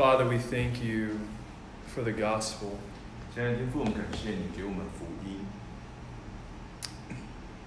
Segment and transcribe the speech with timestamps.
[0.00, 1.20] Father, we thank you
[1.94, 2.78] for the gospel.
[3.34, 5.44] 亲爱的天父，我们感谢你给我们福音。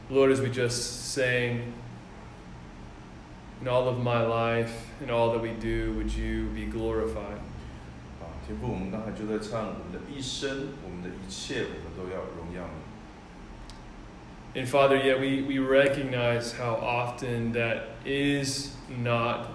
[0.09, 1.73] Lord, as we just sang,
[3.61, 7.39] in all of my life, in all that we do, would you be glorified?
[8.19, 14.61] 啊，天父，我们刚才就在唱，我们的一生，我们的一切，我们都要荣耀你。
[14.61, 19.47] And Father, yet we, we recognize how often that is not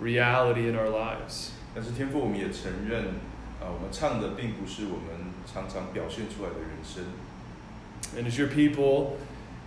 [0.00, 1.52] reality in our lives.
[1.74, 3.14] 但是天父，我们也承认，
[3.60, 7.04] 啊，我们唱的并不是我们常常表现出来的人生。
[8.16, 9.16] And as your people,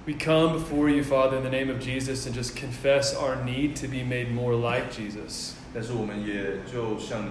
[0.06, 3.76] we come before you, Father, in the name of Jesus and just confess our need
[3.78, 5.56] to be made more like Jesus.
[5.74, 7.30] 但是我们也就向你，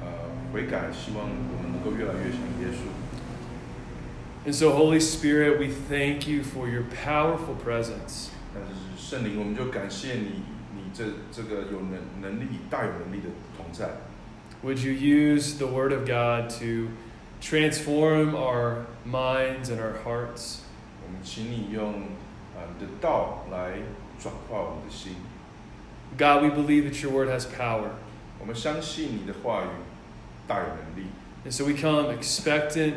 [0.00, 0.06] 呃，
[0.52, 2.86] 悔改，希望我们能够越来越像耶稣。
[4.46, 8.28] And so, Holy Spirit, we thank you for your powerful presence.
[8.54, 10.42] 但是圣灵，我们就感谢你，
[10.74, 13.88] 你这这个有能能力、大有能力的同在。
[14.62, 16.90] Would you use the Word of God to
[17.40, 20.60] transform our minds and our hearts?
[21.08, 21.92] 我们请你用
[22.54, 23.72] 啊你的道来
[24.18, 25.16] 转化我们的心。
[26.16, 27.90] God, we believe that your Word has power.
[28.38, 29.68] 我们相信你的话语
[30.46, 31.08] 大有能力，
[31.44, 32.94] And so we come expectant,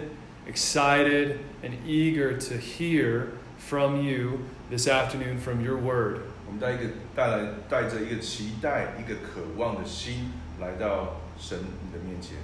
[0.47, 6.19] excited, and eager to hear from you this afternoon from your Word.
[6.45, 12.37] 我们带一个带来带着一个期待、一个渴望的心来到神你的面前。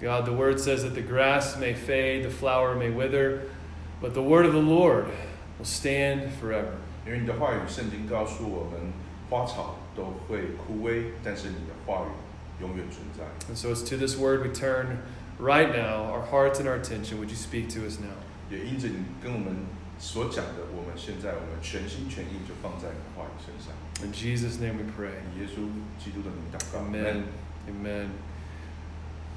[0.00, 3.42] God, the Word says that the grass may fade, the flower may wither,
[4.00, 5.06] but the Word of the Lord
[5.58, 6.78] will stand forever.
[7.06, 8.92] 因为你的话语，圣经告诉我们，
[9.28, 13.24] 花草都会枯萎，但是你的话语永远存在。
[13.52, 14.98] And so it's to this Word we turn
[15.40, 17.18] right now, our hearts and our attention.
[17.18, 18.14] Would you speak to us now?
[18.50, 19.66] 也因着你跟我们
[19.98, 23.72] 所讲的，我们现在我们全心全意就放在你的话语身上。
[24.04, 25.12] In Jesus' name we pray.
[25.34, 25.66] 以耶稣
[26.02, 26.80] 基督的名祷告。
[26.80, 27.24] Amen.
[27.68, 28.10] Amen.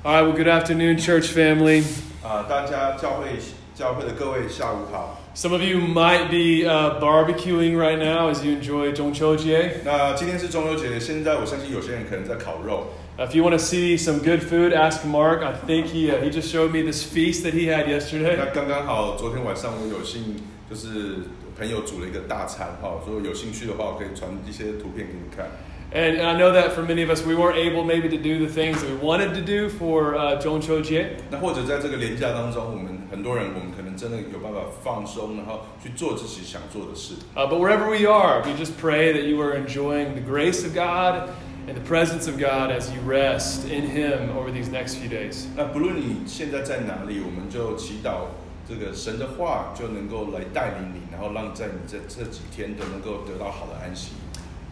[0.04, 1.84] All right, well, good afternoon, church family.
[2.24, 3.40] 啊、大家教会
[3.80, 5.22] 教会的各位下午好。
[5.36, 9.84] Some of you might be uh, barbecuing right now as you enjoy Zhongqiujie.
[9.84, 12.88] 那今天是中秋节，现在我相信有些人可能在烤肉。
[13.18, 15.42] Uh, if you want to see some good food, ask Mark.
[15.44, 18.38] I think he, uh, he just showed me this feast that he had 那 yesterday.
[18.54, 20.36] 刚刚好，昨天晚上我有幸
[20.70, 21.24] 就是
[21.58, 25.48] 朋友煮了一个大餐哈，所以有兴趣的话，我可以传一些图片给你看。
[25.94, 28.40] And, and I know that for many of us, we weren't able maybe to do
[28.40, 31.06] the things that we wanted to do for uh, Zhongqiujie.
[31.30, 37.16] 那或者在这个年假当中，我们 很多人我们可能真的有办法放松，然后去做自己想做的事。
[37.36, 40.74] Uh, but wherever we are, we just pray that you are enjoying the grace of
[40.74, 41.30] God
[41.68, 45.48] and the presence of God as you rest in Him over these next few days.
[45.56, 48.28] 那不论你现在在哪里，我们就祈祷
[48.68, 54.12] 这个神的话就能够来带领你，然后让在你这这几天都能够得到好的安息。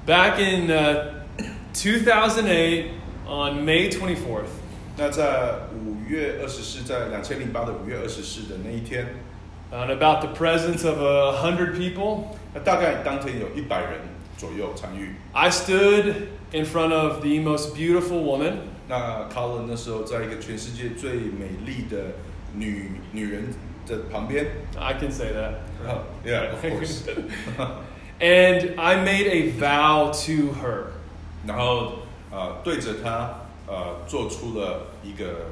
[0.05, 1.23] Back in uh,
[1.73, 2.87] 2008,
[3.25, 4.51] on May 24th,
[4.97, 9.05] 那在五 月二十四，在两千零八的五月二十四的那一天，
[9.71, 14.01] on about the presence of a hundred people, 那大概当天有一百人
[14.37, 15.15] 左右参与。
[15.31, 16.13] I stood
[16.51, 18.53] in front of the most beautiful woman.
[18.87, 22.13] 那 Colin 那时候在一个全世界最美丽的
[22.53, 23.45] 女女人
[23.87, 24.45] 的旁边。
[24.77, 25.53] I can say that.
[26.25, 27.03] Yeah, of course.
[28.19, 30.85] And I made a vow to her.
[31.47, 31.99] 然后
[32.31, 33.33] 呃对着她
[33.67, 35.51] 呃做出了一个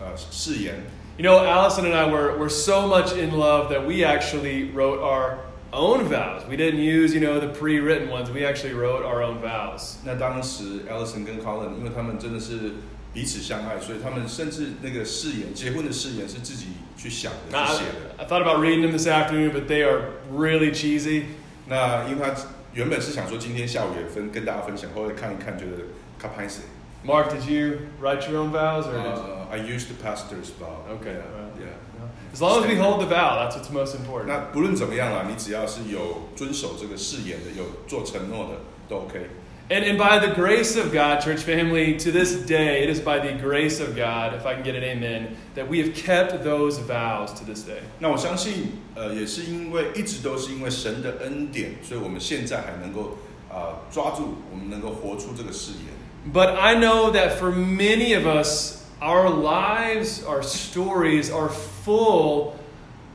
[0.00, 0.84] 呃誓言。
[1.16, 5.00] You know, Allison and I were, were so much in love that we actually wrote
[5.02, 5.38] our
[5.72, 6.46] own vows.
[6.48, 8.30] We didn't use, you know, the pre written ones.
[8.30, 9.96] We actually wrote our own vows.
[10.04, 12.74] 那当时 Alison 跟 Colin，因为他们真的是
[13.12, 18.24] 彼此相爱，所以他们甚至那个誓言，结婚的誓言是自己去想的、 Now, 去写 I, 的。
[18.24, 21.24] I thought about reading them this afternoon, but they are really cheesy.
[21.66, 22.32] 那因为他
[22.74, 25.82] 原本是想说今天下午也分跟大家分享，后来看一看觉得
[26.16, 26.62] 卡拍死。
[27.04, 28.86] Mark, did you write your own vows?
[28.86, 30.84] Or did Uh, I used the pastor's vow.
[31.00, 31.12] Okay.
[31.12, 32.32] Yeah, yeah.
[32.32, 34.26] As long as we hold the vow, that's what's most important.
[34.28, 39.28] 那不论怎么样啦，你只要是有遵守这个誓言的，有做承诺的，都 OK。
[39.70, 43.18] And, and by the grace of God, church family, to this day, it is by
[43.20, 46.78] the grace of God, if I can get an amen, that we have kept those
[46.78, 47.80] vows to this day.
[47.98, 53.18] 那我相信，呃，也是因为一直都是因为神的恩典，所以我们现在还能够
[53.50, 55.91] 啊、抓住，我们能够活出这个誓言。
[56.26, 62.56] But I know that for many of us, our lives, our stories are full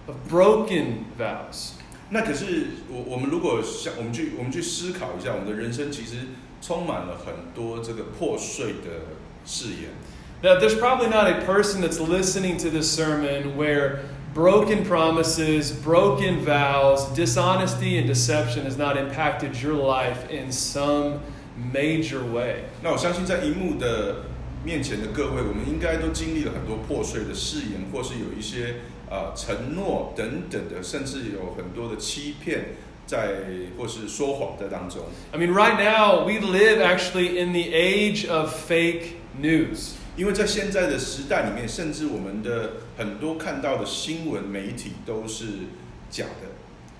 [0.07, 1.73] of broken vows.
[2.09, 6.27] 那可是我我们如果想我们去我们去思考一下，我们的人生其实
[6.61, 9.15] 充满了很多这个破碎的
[9.45, 9.91] 誓言。
[10.41, 13.99] Now, there's probably not a person that's listening to this sermon where
[14.33, 21.19] broken promises, broken vows, dishonesty, and deception has not impacted your life in some
[21.72, 22.64] Major way.
[22.82, 24.24] 那我相信在荧幕的
[24.64, 28.76] 面前的各位，我们应该都经历了很多破碎的誓言，或是有一些
[29.10, 32.74] 呃承诺等等的，甚至有很多的欺骗
[33.06, 33.40] 在
[33.76, 35.04] 或是说谎在当中。
[35.32, 39.92] I mean, right now, we live actually in the age of fake news.
[40.16, 45.44] 因为在现在的时代里面，甚至我们的很多看到的新闻媒体都是
[46.10, 46.57] 假的。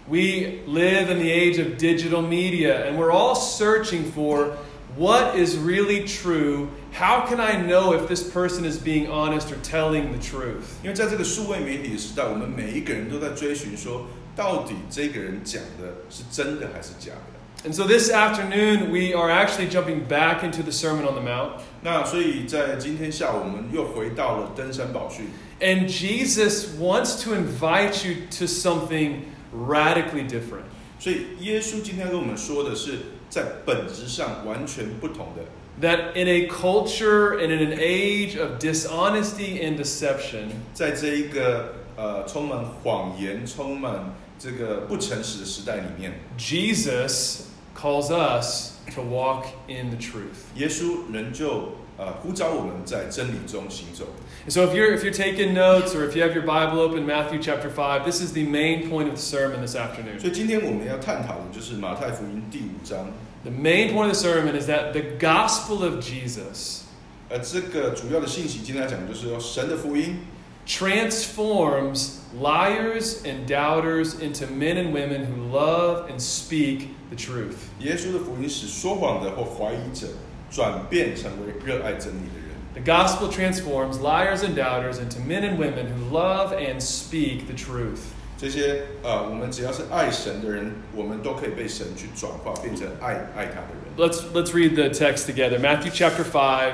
[0.08, 4.58] We live in the age of digital media, and we're all searching for
[4.98, 6.70] what is really true.
[6.92, 10.76] How can I know if this person is being honest or telling the truth?
[10.84, 17.66] 因为在这个数位媒体的时代，我们每一个人都在追寻说，到底这个人讲的是真的还是假的。
[17.66, 21.62] And so this afternoon, we are actually jumping back into the Sermon on the Mount.
[21.82, 25.28] 那所以在今天下午，我们又回到了登山宝训。
[25.62, 29.22] And Jesus wants to invite you to something
[29.54, 30.66] radically different.
[31.00, 35.44] 所以耶稣今天跟我们说的是，在本质上完全不同的。
[35.82, 47.46] That in a culture and in an age of dishonesty and deception, 在这一个呃充满谎言、充满这个不诚实的时代里面， Jesus
[47.76, 50.46] calls us to walk in the truth.
[50.56, 54.06] 耶稣仍旧 呃呼召我们在真理中行走。
[54.48, 57.06] And so if you're if you're taking notes or if you have your Bible open,
[57.06, 60.20] Matthew chapter five, this is the main point of the sermon this afternoon.
[60.20, 63.12] 所以今天我们要探讨的就是马太福音第五章，
[63.44, 66.82] The main point of the sermon is that the gospel of Jesus
[67.30, 70.20] 而这个主要的信息今天要讲的就是说神的福音
[70.66, 77.56] transforms liars and doubters into men and women who love and speak the truth.
[77.80, 80.08] 耶稣的福音使说谎的或怀疑者
[80.52, 82.54] 转变成为热爱真理的人。
[82.74, 87.56] The gospel transforms liars and doubters into men and women who love and speak the
[87.56, 88.00] truth.
[88.38, 93.96] 这些呃，我们只要是爱神的人，我们都可以被神去转化，变成爱爱他的人。
[93.96, 95.60] Let's let's read the text together.
[95.60, 96.74] Matthew chapter 5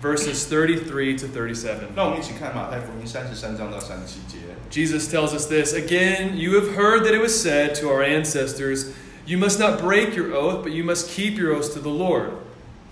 [0.00, 1.88] verses 33 to 37.
[1.94, 4.38] 那我们一起看马太福音三十三章到三十七节。
[4.70, 8.92] Jesus tells us this Again, you have heard that it was said to our ancestors,
[9.26, 12.30] You must not break your oath, but you must keep your oaths to the Lord.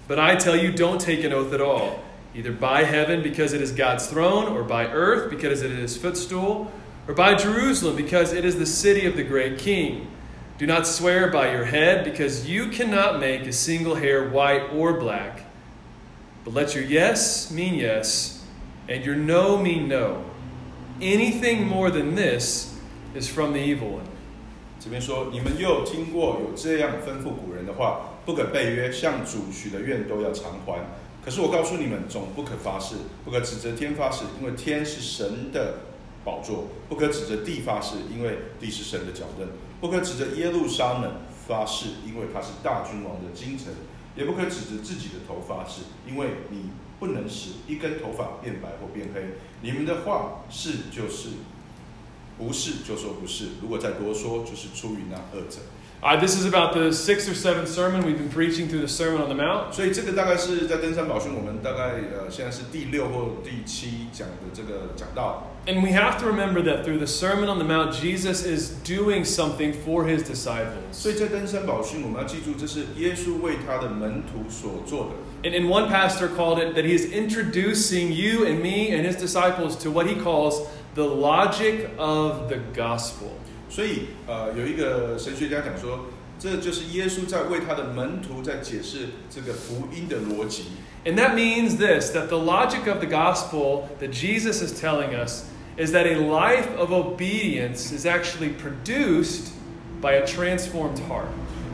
[0.08, 2.02] But I tell you, don't take an oath at all,
[2.34, 5.96] either by heaven, because it is God's throne, or by earth, because it is his
[5.96, 6.70] footstool,
[7.06, 10.08] or by Jerusalem, because it is the city of the great king.
[10.58, 14.94] Do not swear by your head, because you cannot make a single hair white or
[14.94, 15.44] black.
[16.44, 18.44] But let your yes mean yes,
[18.88, 20.24] and your no mean no.
[21.00, 22.78] Anything more than this
[23.14, 24.06] is from the evil one.
[24.78, 30.79] 这边说，你们又听过有这样吩咐古人的话， 不可背约，向主许的愿都要偿还。
[31.23, 35.79] 可是我告诉你们，总不可发誓，不可指着天发誓，因为天是神的
[36.23, 39.47] 宝座；不可指着地发誓，因为地是神的脚凳；
[39.79, 41.13] 不可指着耶路撒冷
[41.47, 43.67] 发誓，因为它是大君王的京城；
[44.15, 46.69] 也不可指着自己的头发誓，因为你
[46.99, 49.21] 不能使一根头发变白或变黑。
[49.61, 51.29] 你们的话是就是，
[52.37, 53.49] 不是就说不是。
[53.61, 55.57] 如果再多说，就是出于那恶者。
[56.04, 59.28] Uh, this is about the sixth or seventh sermon we've been preaching through the Sermon on
[59.28, 59.70] the Mount.
[59.74, 65.46] 所以这个大概是在登山宝训，我们大概呃现在是第六或第七讲的这个讲到。
[65.66, 69.26] And we have to remember that through the Sermon on the Mount, Jesus is doing
[69.26, 70.90] something for his disciples.
[70.90, 75.10] 所以在登山宝训，我们要记住，这是耶稣为他的门徒所做的。
[75.42, 79.16] And, and one pastor called it that he is introducing you and me and his
[79.16, 80.62] disciples to what he calls
[80.94, 83.32] the logic of the gospel.
[83.74, 86.06] 所以呃，有一个神学家讲说，
[86.38, 90.64] 这就是耶稣在为他的门徒在解释这个福音的逻辑。
[91.04, 95.44] And that means this that the logic of the gospel that Jesus is telling us
[95.78, 99.52] is that a life of obedience is actually produced
[100.02, 101.28] by a transformed heart.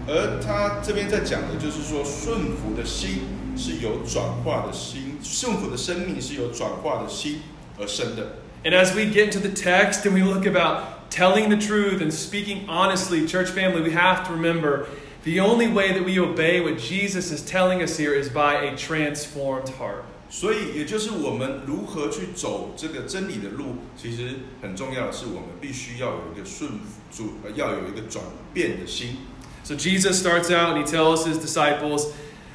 [0.07, 3.23] 而他这边在讲的就是说，顺服的心
[3.57, 7.41] 是由转化的心，顺服的生命是由转化的心
[7.79, 8.37] 而生的。
[8.65, 12.13] And as we get into the text and we look about telling the truth and
[12.13, 14.87] speaking honestly, church family, we have to remember
[15.25, 18.77] the only way that we obey what Jesus is telling us here is by a
[18.77, 20.05] transformed heart.
[20.29, 29.19] 所以，也就是我们如何去走这个真理的路，其实很重要的是，我们必须要有一个顺服主，呃要有一个转变的心。
[29.63, 32.13] So Jesus starts out and he tells his disciples,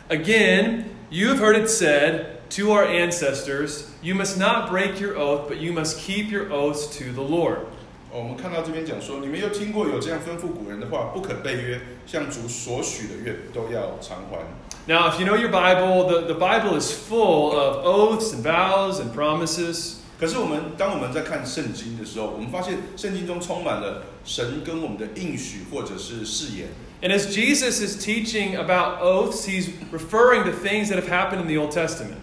[0.10, 5.48] Again, you have heard it said to our ancestors, You must not break your oath,
[5.48, 7.68] but you must keep your oaths to the Lord.
[8.16, 14.40] 哦我们看到这边讲说，你们又听过有这样吩咐古人的话，不可背约，向主所许的愿都要偿还。
[14.88, 19.00] Now, if you know your Bible, the, the Bible is full of oaths and vows
[19.00, 19.98] and promises.
[20.20, 26.68] 可是我们当我们在看圣经的时候，我们发现圣经中充满了神跟我们的应许或者是誓言。
[27.02, 31.48] And as Jesus is teaching about oaths, he's referring to things that have happened in
[31.48, 32.20] the Old Testament.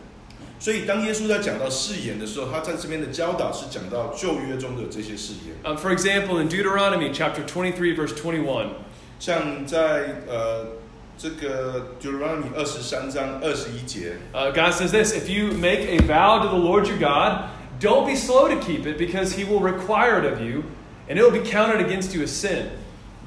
[0.62, 5.54] 所以当耶稣在讲到誓言的时候，他在这边的教导是讲到旧约中的这些誓言。
[5.64, 8.70] Um, for example, in Deuteronomy chapter 23, verse 21,
[9.20, 10.66] 像在呃
[11.16, 16.98] 这个 Deuteronomy 二十三章二十一节， uh, God says this If you make a vow to the Lord your
[16.98, 20.64] God, don't be slow to keep it because he will require it of you,
[21.08, 22.66] and it will be counted against you as sin.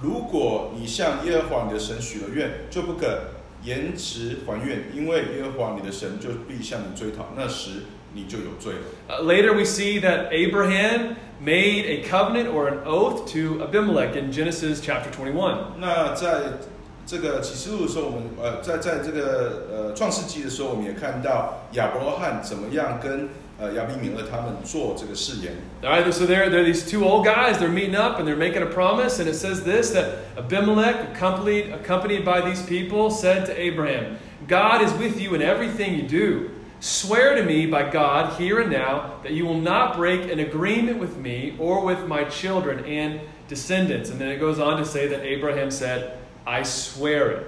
[0.02, 3.22] 如果你向耶和华你的神许了愿，就不可
[3.67, 7.83] 延迟还愿，因为耶和华你的神就必向你追讨，那时
[8.15, 8.79] 你就有罪了。
[9.09, 14.81] Uh, later, we see that Abraham made a covenant or an oath to Abimelech in Genesis
[14.81, 15.79] chapter 21.
[15.79, 16.61] 那在
[17.05, 23.29] 这个启示录的时候，我们呃在在这个呃创世纪的时候，我们也看到亚伯拉罕怎么样跟
[23.60, 25.54] 呃亚比米勒他们做这个誓言。
[25.84, 28.36] All right, so there, there are these two old guys, they're meeting up and they're
[28.36, 33.46] making a promise, and it says this that Abimelech, accompanied, accompanied by these people, said
[33.46, 34.18] to Abraham,
[34.48, 36.50] God is with you in everything you do.
[36.82, 40.98] Swear to me by God here and now that you will not break an agreement
[40.98, 44.10] with me or with my children and descendants.
[44.10, 47.48] And then it goes on to say that Abraham said, I swear it.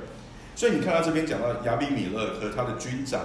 [0.56, 3.22] 所以你看到这边讲到亚比米勒和他的军长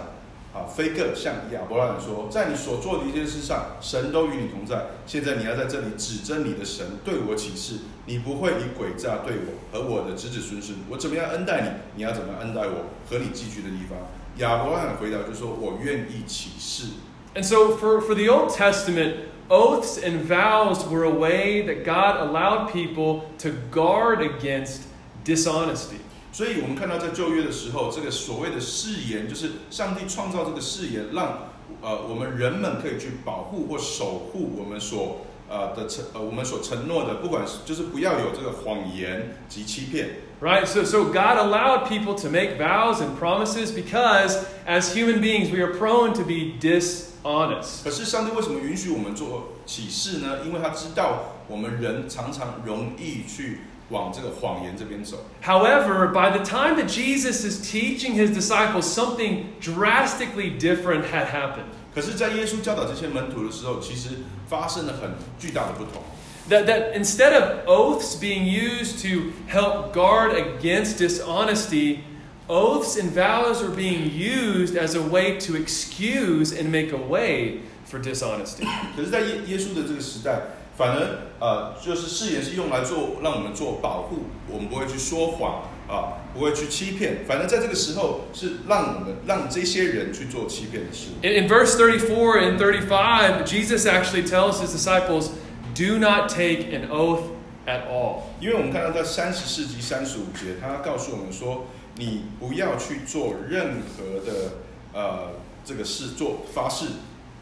[0.54, 4.86] 啊菲戈向亚伯拉罕说，在你所做的一件事上，神都与你同在。
[5.06, 10.78] 现在你要在这里指着你的神对我起誓，你不会以诡诈对我和我的子子孙孙。
[10.88, 13.98] 我怎么样恩待你，你要怎么样恩待我和你寄居的地方。
[14.38, 16.84] 亚伯拉罕回答就说：“我愿意起誓。”
[17.34, 19.16] And so, for, for the Old Testament,
[19.48, 24.82] oaths and vows were a way that God allowed people to guard against
[25.24, 26.00] dishonesty.
[26.33, 40.09] 所以我们看到在旧约的时候，这个所谓的誓言，就是上帝创造这个誓言，让呃我们人们可以去保护或守护我们所呃的承呃我们所承诺的，不管是就是不要有这个谎言及欺骗。
[40.41, 40.65] Right?
[40.65, 45.61] So, so God allowed people to make vows and promises because, as human beings, we
[45.61, 47.83] are prone to be dishonest.
[47.83, 50.39] 可是上帝为什么允许我们做启示呢？
[50.43, 53.59] 因为他知道我们人常常容易去。
[55.40, 61.72] However, by the time that Jesus is teaching his disciples, something drastically different had happened.
[61.94, 64.10] 可是，在耶稣教导这些门徒的时候，其实
[64.46, 66.02] 发生了很巨大的不同。
[66.50, 72.00] That, that instead of oaths being used to help guard against dishonesty,
[72.46, 77.60] oaths and vows are being used as a way to excuse and make a way
[77.90, 78.66] for dishonesty.
[78.94, 80.42] 可是，在耶耶稣的这个时代，
[80.76, 87.24] 反而呃，就是誓言是用来做让我们做保护，我们不会去说谎啊，不会去欺骗。
[87.26, 91.08] 反正在这个时候是让我们让这些人去做欺骗的事。
[91.22, 95.30] In, in verse 34 and 35, Jesus actually tells his disciples,
[95.74, 97.30] do not take an oath
[97.66, 98.22] at all.
[98.40, 101.66] 因为我们看到在三十世纪三十五节，他告诉我们说，
[101.96, 104.52] 你不要去做任何的
[104.92, 105.32] 呃
[105.64, 106.86] 这个事做发誓。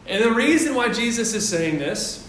[0.09, 2.21] And the reason why Jesus is saying this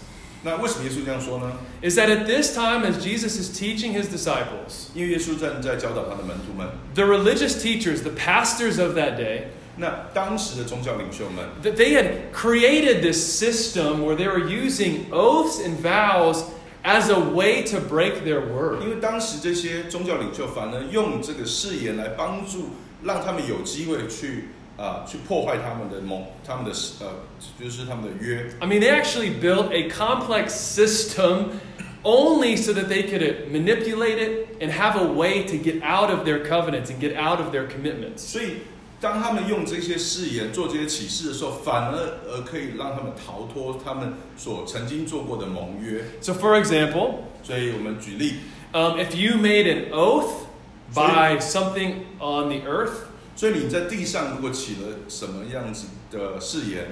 [0.44, 1.52] 那为什么耶稣这样说呢？
[1.82, 6.68] is that at this time, as Jesus is teaching his disciples, 因为耶稣正在教导他的门徒们。
[6.94, 14.02] the religious teachers, the pastors of that day, 那当时的宗教领袖们， that they had created this system
[14.02, 16.44] where they were using oaths and vows
[16.84, 18.88] as a way to break their 因 word.
[18.88, 22.70] 为当时这些宗教领袖反而用这个誓言来帮助，
[23.02, 27.06] 让他们有机会去 啊、去破坏他们的盟，他们的呃
[27.60, 28.46] 就是他们的约。
[28.60, 31.60] I mean, they actually built a complex system
[32.04, 36.10] only so that they could uh, manipulate it and have a way to get out
[36.10, 38.18] of their covenants and get out of their commitments.
[38.18, 38.58] 所以
[39.00, 41.98] 当他们用这些誓言做这些启示的时候，反而
[42.28, 46.04] 呃可以让他们逃脱他们所曾经做过的盟约。
[46.20, 48.34] So, for example, 所以我们举例，
[48.72, 50.46] um, if you made an oath
[50.94, 56.86] by something on the earth, 所以你在地上如果起了什么样子的誓言，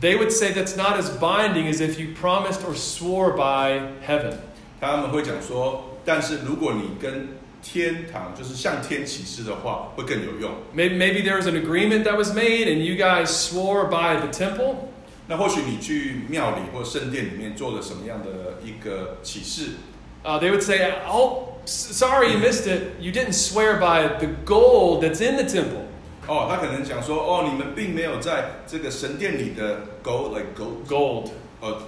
[0.00, 4.34] they would say that's not as binding as if you promised or swore by heaven.
[4.80, 7.28] 他们会讲说，但是如果你跟
[7.62, 10.50] 天堂就是向天起誓的话，会更有用。
[10.74, 14.28] Maybe, maybe there was an agreement that was made and you guys swore by the
[14.32, 14.88] temple.
[15.28, 19.76] 那或许你去庙里或圣殿里面做了什么样的一个启示，
[20.24, 23.00] Uh, they would say, Oh, s- sorry you missed it.
[23.00, 25.86] You didn't swear by the gold that's in the temple.
[26.26, 31.30] 哦，他可能讲说，哦，你们并没有在这个神殿里的 gold like gold Gold.
[31.60, 31.82] 呃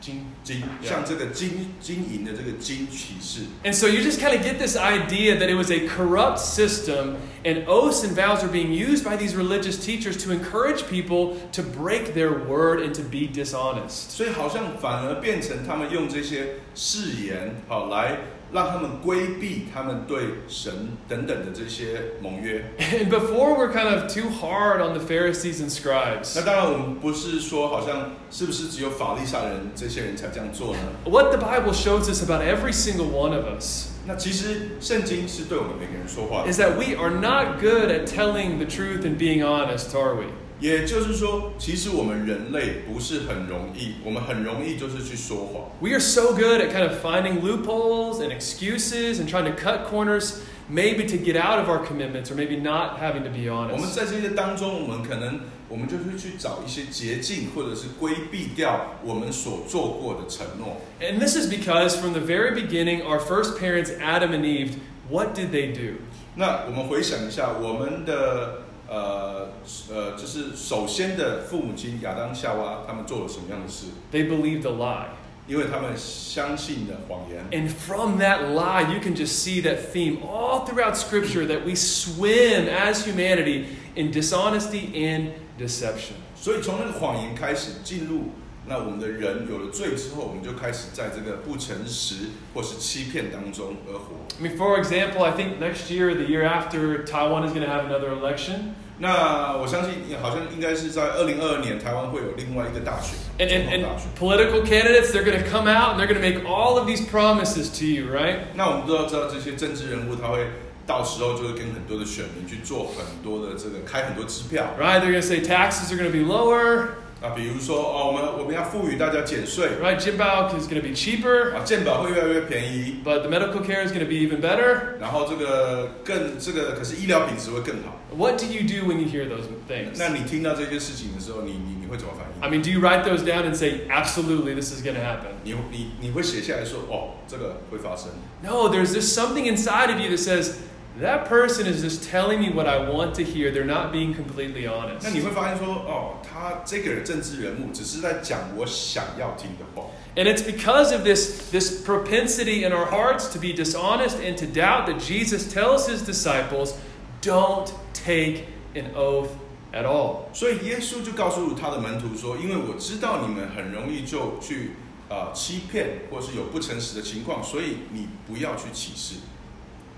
[0.00, 3.42] 金 金，像这个金金银的这个金骑士。
[3.62, 7.18] And so you just kind of get this idea that it was a corrupt system,
[7.44, 11.62] and oaths and vows are being used by these religious teachers to encourage people to
[11.62, 14.10] break their word and to be dishonest.
[14.10, 18.16] 所以好像反而变成他们用这些誓言，好来
[18.52, 20.72] 让他们规避他们对神
[21.08, 22.64] 等等的这些盟约。
[22.78, 30.80] And before we're kind of too hard on the Pharisees and scribes, 那当然，我们不是说好像是不是只有法利赛人这些人才这样做呢？
[31.04, 36.94] what the Bible shows us about every single one of us 那其实圣经是对我们每个人说话的， is that we
[37.00, 40.24] are not good at telling the truth and being honest, are we?
[40.59, 45.69] 也就是说，其实我们人类不是很容易，我们很容易就是去说谎。
[45.79, 50.39] We are so good at kind of finding loopholes and excuses and trying to cut corners,
[50.67, 53.73] maybe to get out of our commitments or maybe not having to be honest.
[53.73, 60.77] 我们在这些当中，我们可能我们就是去找一些捷径，或者是规避掉我们所做过的承诺。
[60.99, 65.51] And this is because from the very beginning, our first parents, Adam and Eve, what did
[65.51, 65.97] they do?
[66.35, 69.48] 那我们回想一下，我们的呃
[69.90, 73.86] 呃，就是首先的父母亲亚当夏娃，他们做了什么样的事？
[74.12, 75.06] They believed a lie.
[75.48, 77.44] 因为他们相信了谎言。
[77.50, 81.74] And from that lie, you can just see that theme all throughout Scripture that we
[81.74, 83.64] swim as humanity
[83.96, 86.14] in dishonesty and deception.
[86.36, 88.30] 所以从那个谎言开始进入，
[88.67, 94.15] 那我们的人有了罪之后，我们就开始在这个不诚实或是欺骗当中而活。
[94.39, 97.71] I mean, for example, I think next year or the year after, Taiwan is going to
[97.71, 98.75] have another election.
[98.99, 103.85] 那我相信，好像应该是在二零二二年，台湾会有另外一个大选，And, and, and。
[104.19, 107.69] political candidates, they're going to come out and they're going to make all of these promises
[107.77, 108.39] to you, right?
[108.55, 110.47] 那我们都要知道，这些政治人物他会
[110.87, 114.99] 到时候就会跟很多的选民去做很多的这个开很多支票 Right?
[114.99, 119.96] They're going to say taxes are going to be lower, 啊，比如说哦，我们我们要赋予大家减税 right?
[119.96, 124.14] Jimbao is going to be cheaper, 啊，健保会越来越便宜， but the medical care is going to be
[124.14, 124.98] even better.
[124.98, 128.00] 然后这个更这个可是医疗品质会更好。
[128.16, 129.96] What do you do when you hear those things?
[129.98, 132.60] 那你听到这些事情的时候，你你你会怎么反 I 应？
[132.60, 135.30] mean, do you write those down and say, absolutely, this is going to happen?
[135.44, 138.10] 你你你会写下来说哦，这个会发生。
[138.42, 140.56] No, there's just something inside of you that says,
[141.00, 143.50] that person is just telling me what I want to hear.
[143.50, 145.10] They're not being completely 那 honest.
[145.12, 149.88] 你会发现说哦，他这个政治人物只是在讲我想要听的话。
[150.14, 154.46] And it's because of this, this propensity in our hearts to be dishonest and to
[154.46, 156.74] doubt that Jesus tells his disciples,
[157.22, 159.30] don't take an oath
[159.72, 160.28] at all.
[160.34, 164.72] 所以耶稣就告诉他的门徒说：“因为我知道你们很容易就去
[165.08, 169.14] 呃欺骗，或是有不诚实的情况，所以你不要去起誓。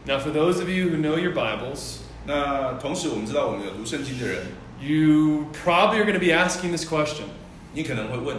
[0.07, 4.46] Now, for those of you who know your Bibles, 那同时，我们知道我们有读圣经的人，
[4.80, 7.24] you probably are going to be asking this question
[7.72, 8.37] 你可能会问：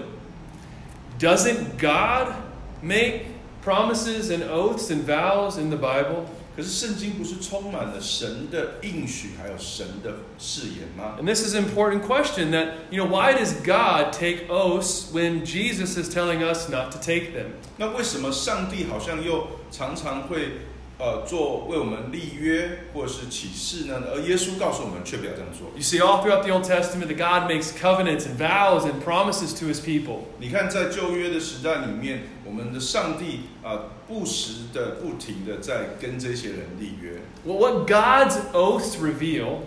[1.20, 2.34] Doesn't God
[2.82, 3.26] make
[3.64, 6.26] promises and oaths and vows in the Bible?
[6.56, 11.18] 可是圣经不是充满了神的应许，还有神的誓言吗？
[11.20, 15.44] And this is an important question that, you know, why does God take oaths when
[15.44, 17.48] Jesus is telling us not to take them?
[17.78, 20.62] 那为什么上帝好像又常常会
[21.01, 24.03] 呃做为我们立约或是启示呢？
[24.13, 25.71] 而耶稣告诉我们却不要这样做。
[25.75, 29.67] You see, all throughout the Old Testament that God makes covenants and vows and promises to
[29.67, 30.25] his people.
[30.39, 39.61] 你看，在旧约的时代里面，我们的上帝啊、不时的、不停的在跟这些人立约，Well, what God's oaths reveal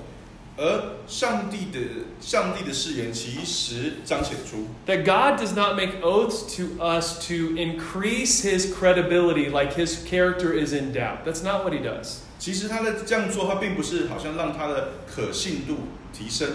[0.60, 1.78] 而上帝的
[2.20, 10.52] 上帝的誓言其实彰显出， that God does not make oaths to us to increase his credibility like his character
[10.52, 11.24] is in doubt.
[11.24, 12.22] That's not what he does.
[12.40, 15.76] 其实他的这样做，他并不是好像让他的可信度
[16.12, 16.48] 提升，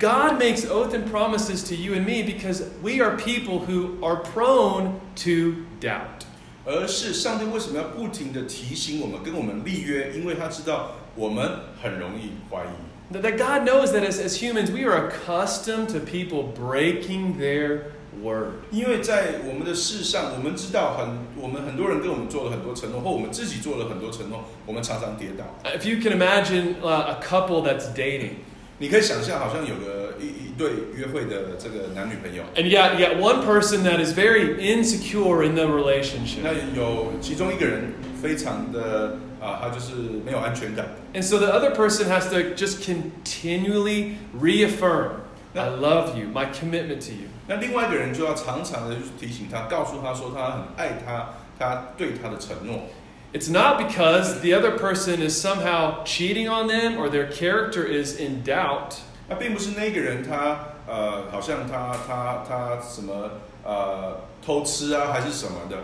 [0.00, 4.20] God makes oath and promises to you and me because we are people who are
[4.22, 6.26] prone to doubt.
[6.64, 10.12] 而是上帝为什么要不停的提醒我们，跟我们立约？
[10.16, 11.48] 因为他知道我们
[11.80, 12.89] 很容易怀疑。
[13.12, 17.92] That that God knows that as, as humans, we are accustomed to people breaking their
[18.20, 18.64] word.
[18.72, 25.44] 因为在我们的世上，我们知道很，我们很多人跟我们做了很多承诺，或我们自己做了很多承诺，我们常常跌倒。
[25.64, 28.42] If you can imagine uh, a couple that's dating,
[28.78, 35.70] 你可以想象，好像有个一一对约会的这个男女朋友， and you got, you got one person that is very insecure in the 那
[35.70, 36.42] relationship.
[36.74, 39.94] 有其中一个人 非常的啊，他就是
[40.24, 45.20] 没有安全感， And so the other person has to just continually reaffirm,
[45.54, 47.28] I love you, my commitment to you.
[47.48, 52.84] 那另外一个人就要常常的去提醒他，告诉他说他很爱他，他对他的承诺。
[53.32, 58.18] It's not because the other person is somehow cheating on them or their character is
[58.18, 58.96] in doubt.
[59.28, 63.30] 那并不是那个人他 呃，好像他他他什么
[63.64, 65.76] 呃偷吃啊，还是什么的，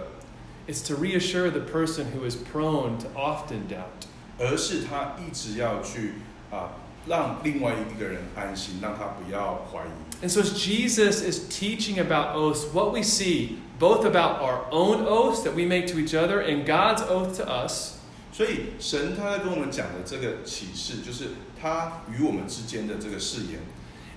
[0.67, 4.07] It's to reassure the person who is prone to often doubt.
[4.39, 6.15] 而是他一直要去
[6.51, 6.73] 啊、
[7.07, 10.25] 让另外一个人安心，让他不要怀疑。
[10.25, 15.05] And so, as Jesus is teaching about oaths, what we see both about our own
[15.05, 17.99] oaths that we make to each other and God's oath to us,
[18.33, 23.61] 所以神他在跟我们讲的这个启示，就是他与我们之间的这个誓言，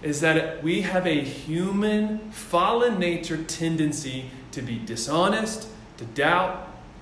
[0.03, 5.63] is that we have a human, fallen nature tendency to be dishonest,
[5.99, 6.51] to doubt,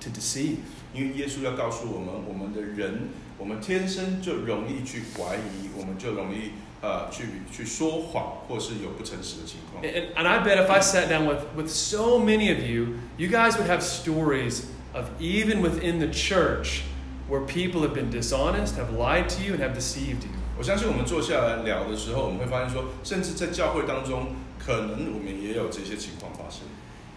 [0.00, 0.58] to deceive.
[0.92, 9.82] 因为耶稣要告诉我们，我们的人，我们天生就容易去怀疑，我们就容易呃去去说谎，或是有不诚实的情况。
[9.82, 13.28] And, and I bet if I sat down with, with so many of you, you
[13.28, 16.82] guys would have stories of even within the church
[17.28, 20.30] where people have been dishonest, have lied to you, and have deceived you.
[20.56, 26.60] 我相信我们坐下来聊的时候，我们会发现说，甚至在教会当中，可能我们也有这些情况发生。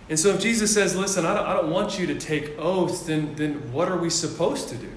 [0.09, 3.01] And so if Jesus says, listen, I don't, I don't want you to take oaths,
[3.01, 4.87] then, then what are we supposed to do?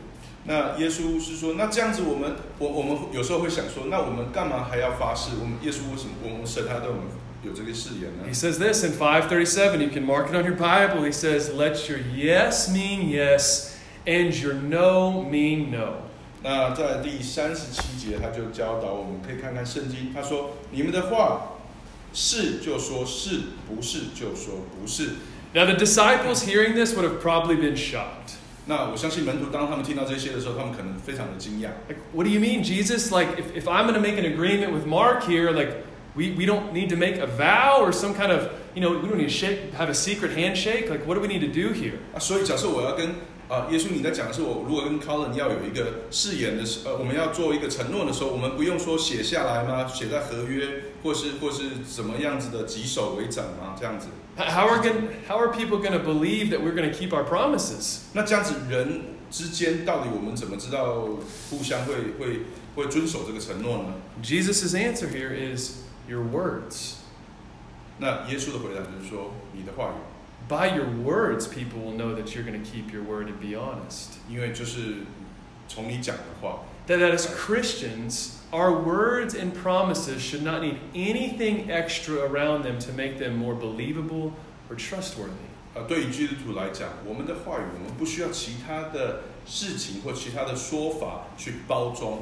[0.44, 5.32] 那耶稣是说，那这样子我们，我我们有时候会想说，那我们干嘛还要发誓？
[5.40, 7.04] 我们耶稣为什么我们神还对我们
[7.42, 9.80] 有这个誓言呢 He？says this in 537.
[9.80, 11.04] You can mark it on your Bible.
[11.04, 16.08] He says, let your yes mean yes and your no mean no.
[16.42, 20.10] 那在第三十七节，他就教导我们，可以看看圣经。
[20.14, 21.53] 他说：“你们的话
[22.14, 25.10] 是就说是，不是就说不是。
[25.52, 28.34] Now, the disciples hearing this would have probably been shocked.
[28.66, 31.70] ”那我相信门徒当他们听到这些的时候，他们可能非常的惊讶。
[31.88, 33.10] Like, what do you mean, Jesus?
[33.10, 36.46] Like, if, if I'm going to make an agreement with Mark here, like, we, we
[36.46, 39.28] don't need to make a vow or some kind of, you know, we don't need
[39.28, 40.88] to shake, have a secret handshake.
[40.88, 41.98] Like, what do we need to do here?
[42.14, 43.14] 啊，所以假设我要跟
[43.50, 49.88] 啊、耶稣你在讲的是我如果跟 Colin 要有一个誓言的时，呃，我们要做一个承诺的时候，我们不用说写下来吗？
[49.88, 53.75] 写在合约， 或是或是怎么样子的棘手为斩吗？
[53.79, 57.23] 这样子 How are, going how are people going to believe that we're going to keep our
[57.23, 57.99] promises?
[58.13, 61.07] 那这样子人之间到底我们怎么知道
[61.51, 62.41] 互相会会
[62.75, 66.95] 会遵守这个承诺呢？？Jesus's answer here is your words.
[67.99, 70.49] 那耶稣的回答就是说，你的话语。
[70.49, 74.17] By your words, people will know that you're going to keep your word and be honest.
[74.29, 75.05] 因为就是
[75.67, 82.92] 从你讲的话，That, that as Christians, our words and promises should not need anything extra around them to
[82.92, 84.32] make them more believable
[84.68, 85.48] or trustworthy.
[85.74, 92.18] 呃，对于基督徒来讲，我们的话语，我们不需要其他的事情或其他的说法去包装。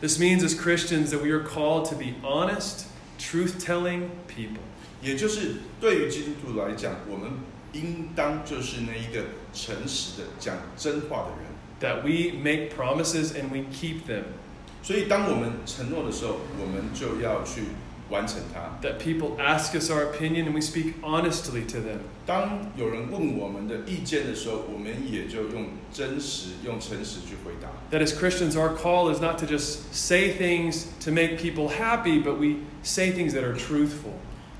[0.00, 2.84] This means, as Christians, that we are called to be honest,
[3.18, 4.60] truth telling people.
[5.02, 7.32] 也就是对于基督徒来讲，我们
[7.72, 11.47] 应当就是那一个诚实的讲真话的人。
[11.80, 14.22] That we make promises and we keep them.
[14.82, 17.62] 所以，当我们承诺的时候，我们就要去
[18.08, 18.78] 完成它。
[18.86, 21.98] That people ask us our opinion and we speak honestly to them.
[22.24, 27.68] 当有人问我们的意见的时候，我们也就用真实、用诚实去回答。
[27.90, 32.22] That as Christians, our call is not to just say things to make people happy,
[32.22, 34.14] but we say things that are truthful.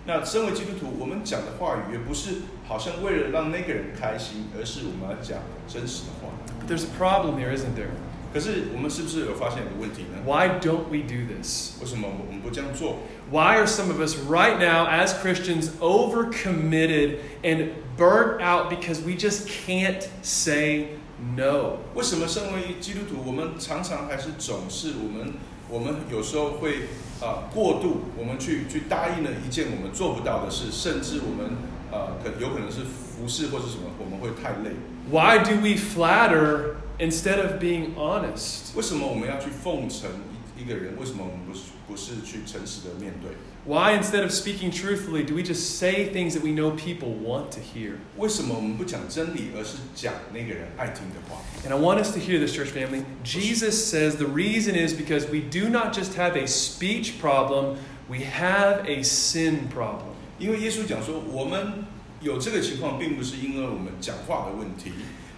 [0.06, 6.28] 那身为基督徒，我们讲的话语也不是好像为了让那个人开心，而是我们要讲真实的话。
[6.68, 7.90] But there's a problem here, isn't there?
[8.32, 10.18] 可是我们是不是有发现一个问题呢？
[10.26, 11.80] Why don't we do this?
[11.80, 12.96] 为什么我们不这样做？
[13.30, 19.12] Why are some of us right now, as Christians, overcommitted and burnt out because we
[19.16, 20.98] just can't say
[21.36, 21.78] no?
[21.94, 25.34] 为什么身为基督徒，我们常常还是总是我们
[25.68, 26.88] 我们有时候会
[27.22, 31.56] 啊、过度，我们去去答应了一件我们做不到的事，甚至我们
[31.92, 34.74] 呃可有可能是服侍或是什么，我们会太累。
[35.10, 38.74] Why do we flatter instead of being honest?
[38.74, 40.10] 为什么我们要去奉承
[40.56, 40.96] 一一个人？
[40.98, 43.32] 为什么我们不是不是去诚实的面对？
[43.66, 47.50] Why, instead of speaking truthfully, do we just say things that we know people want
[47.52, 47.94] to hear?
[48.18, 51.40] 为什么我们不讲真理，而是讲那个人爱听的话？
[51.66, 53.04] And I want us to hear this, church family.
[53.24, 58.18] Jesus says the reason is because we do not just have a speech problem, we
[58.18, 60.12] have a sin problem.
[60.38, 61.84] 因为耶稣讲说，我们
[62.20, 64.92] 有这个情况，并不是因为我们讲话的问题，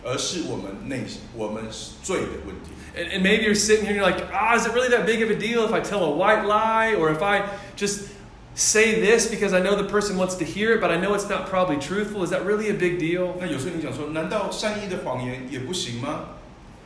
[0.05, 1.65] 而是我们内心我们
[2.03, 2.73] 罪的问题。
[2.97, 5.23] And, and maybe you're sitting here and you're like, ah, is it really that big
[5.23, 7.43] of a deal if I tell a white lie or if I
[7.77, 8.09] just
[8.55, 11.29] say this because I know the person wants to hear it, but I know it's
[11.29, 12.23] not probably truthful?
[12.23, 13.35] Is that really a big deal?
[13.39, 16.37] 那有时候你讲说，难道善意的谎言也不行吗？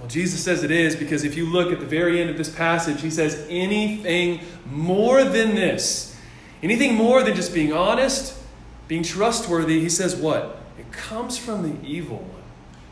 [0.00, 2.48] Well, Jesus says it is because if you look at the very end of this
[2.48, 6.16] passage, he says anything more than this,
[6.62, 8.32] anything more than just being honest,
[8.88, 10.56] being trustworthy, he says what?
[10.78, 12.40] It comes from the evil one.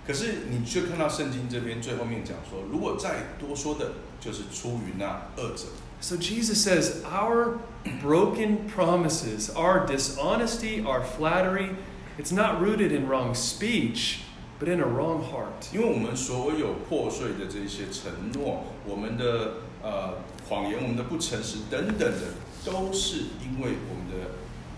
[0.07, 5.67] 可是你却看到圣经这边最后面讲说，如果再多说的，就是出于那恶者。
[6.01, 7.59] So Jesus says our
[8.01, 11.71] broken promises, our dishonesty, our flattery,
[12.19, 14.21] it's not rooted in wrong speech,
[14.61, 15.75] but in a wrong heart.
[15.75, 24.31] 因为我们所有破碎的这些承诺，我们的呃谎言，我们的不诚实等等的，都是因为我们的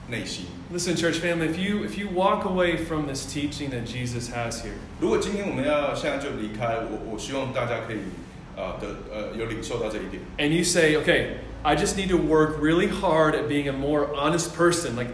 [0.08, 0.46] 内心。
[0.72, 4.62] Listen, church family, if you if you walk away from this teaching that Jesus has
[4.62, 7.98] here, 如果今天我们要现在就离开，我我希望大家可以
[8.56, 10.22] 呃的呃有领受到这一点。
[10.38, 14.14] and you say, okay, I just need to work really hard at being a more
[14.14, 15.10] honest person, like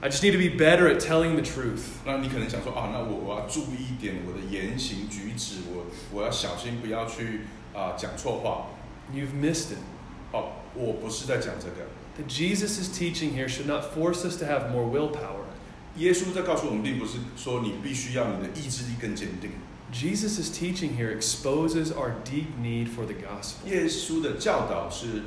[0.00, 2.00] I just need to be better at telling the truth.
[2.06, 7.42] 那你可能想说啊，那我我要注意一点我的言行举止，我我要小心不要去
[7.74, 8.68] 啊、讲错话。
[9.12, 9.84] You've missed it.
[10.32, 11.86] 哦，我不是在讲这个。
[12.16, 15.44] That Jesus' teaching here should not force us to have more willpower.
[15.96, 19.50] 耶稣在告诉我们，并不是说你必须要你的意志力更坚定。
[19.92, 23.68] Jesus' teaching here exposes our deep need for the gospel.
[23.68, 25.22] 耶稣的教导是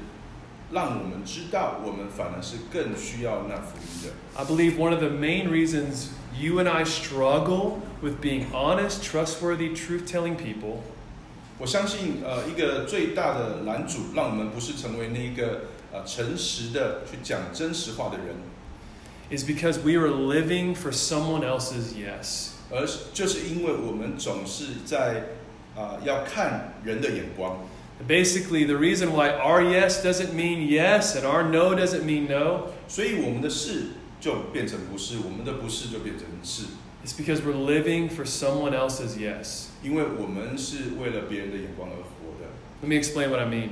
[0.71, 4.13] 让我们知道，我们反而是更需要那福音的。
[4.36, 9.75] I believe one of the main reasons you and I struggle with being honest, trustworthy,
[9.75, 10.82] truth telling people
[11.58, 18.36] 我相信，呃，一个最大的拦阻，让我们不是成为那个 呃诚实的去讲真实话的人，
[19.32, 22.49] is because we are living for someone else's yes.
[22.71, 25.23] 而是就是因为我们总是在
[25.75, 27.60] 啊、要看人的眼光。
[28.08, 32.71] Basically, the reason why our yes doesn't mean yes and our no doesn't mean no
[32.88, 36.63] 所以我们的是就变成不是，我们的不是就变成是，
[37.06, 39.67] is because we're living for someone else's yes.
[39.82, 42.49] 因为我们是为了别人的眼光而活的。
[42.82, 43.69] Let me explain what I mean.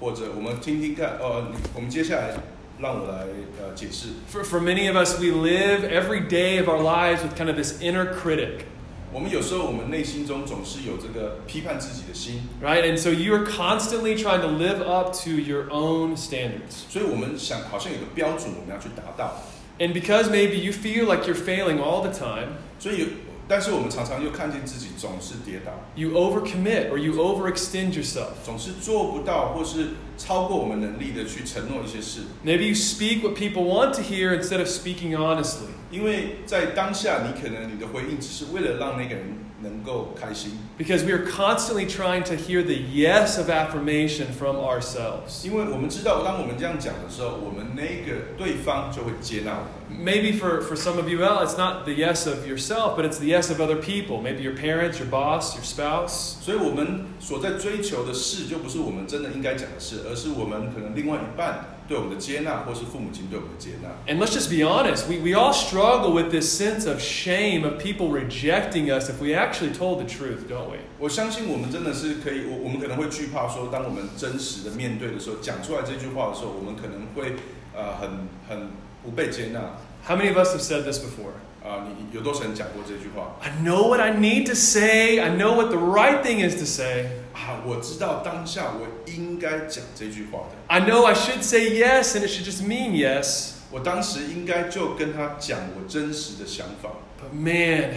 [0.00, 2.34] 或者我们听听看，呃，你我们接下来
[2.78, 3.26] 让我来
[3.60, 4.08] 呃解释。
[4.32, 7.56] For, for many of us, we live every day of our lives with kind of
[7.56, 8.64] this inner critic,
[9.12, 12.84] 我们有时候我们内心中总是有这个批判自己的心， right?
[12.84, 16.86] And so you are constantly trying to live up to your own standards.
[16.88, 19.42] 所以我们想好像有个标准我们要去达到，
[19.78, 23.06] And because maybe you feel like you're failing all the time, 所以有，
[23.47, 28.29] 但是我们常常又看见自己总是跌倒，you overcommit or you overextend yourself.
[28.43, 35.68] 总是做不到或是超过我们能力的去承诺一些事， Maybe you speak what people want to hear instead of speaking honestly.
[35.90, 39.24] 因为在当下你可能你的回应只是为了让那个人
[39.62, 45.44] 能够开心， Because we are constantly trying to hear the yes of affirmation from ourselves.
[45.44, 49.70] 因为我们知道当我们这样讲的时候，我们那个对方就会接纳我们。
[49.90, 53.18] Maybe for, for some of you, well, it's not the yes of yourself, but it's
[53.18, 54.22] the yes of other people.
[54.22, 56.36] Maybe your parents, your boss, your spouse.
[56.40, 63.89] 所以，我们所在追求的事，就不是我们真的应该讲的事， 而是我们可能另外一半对我们的接纳，或是父母亲对我们的接纳。
[64.07, 68.09] And let's just be honest, we, we all struggle with this sense of shame of people
[68.09, 70.77] rejecting us if we actually told the truth, don't we?
[70.99, 77.35] 我相信我们真的是可以，我我们可能会惧怕说，当我们真实的面对的时候，讲出来这句话的时候，我们可能会
[77.75, 78.69] 呃很很
[79.03, 79.77] 不被接纳。
[80.07, 81.33] How many of us have said this before?
[81.64, 86.58] 啊、你有多少人讲过这句话 I know what I need to say, I know what the right thing is
[86.58, 87.10] to say.
[87.34, 87.60] 啊？
[87.66, 93.52] 我知道当下我应该讲这句话的， I know I should say yes, and it should just mean yes.
[93.70, 96.90] 我当时应该就跟他讲我真实的想法。
[97.20, 97.94] But man,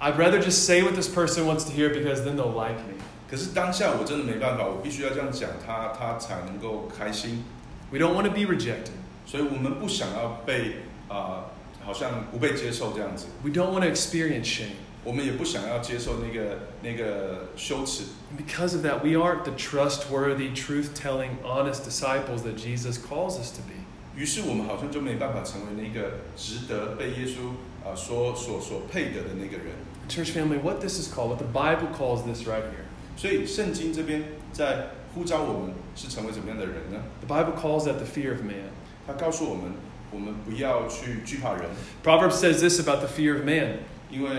[0.00, 2.96] I'd rather just say what this person wants to hear because then they'll like me.
[3.30, 7.44] 可是当下我真的没办法，我必须要这样讲他，他才能够开心。
[7.90, 8.96] We don't want to be rejected.
[9.26, 11.46] 所以我们不想要被啊、
[11.84, 14.76] 好像不被接受这样子， We don't want to experience shame.
[15.04, 18.02] 我们也不想要接受那个那个羞耻。
[18.32, 23.38] And because of that, we aren't the trustworthy, truth telling, honest disciples that Jesus calls
[23.38, 23.84] us to be.
[24.16, 27.54] 于是我们好像就没办法成为那个值得被耶稣
[27.86, 29.76] 啊、所所所配得的那个人。
[30.08, 32.86] Church family, what this is called, what the Bible calls this right here.
[33.16, 37.02] 所以圣经这边在呼召我们是成为怎么样的人呢？
[37.24, 38.70] The Bible calls that the fear of man.
[39.06, 39.72] 他告诉我们，
[40.10, 41.64] 我们不要去惧怕人，
[42.02, 43.78] Proverbs says this about the fear of man
[44.08, 44.30] 因为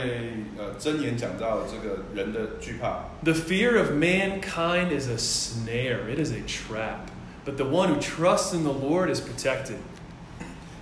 [0.57, 7.11] 呃箴言讲到这个人的惧怕， The fear of mankind is a snare, it is a trap.
[7.45, 9.77] But the one who trusts in the Lord is protected.